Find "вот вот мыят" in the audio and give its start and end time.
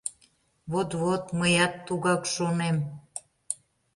0.71-1.73